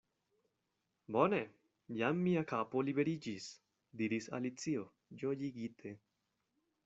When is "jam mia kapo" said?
1.99-2.81